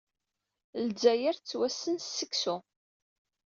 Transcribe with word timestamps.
Lezzayer 0.85 1.35
tettwassen 1.37 1.95
s 1.99 2.07
seksu. 2.17 2.55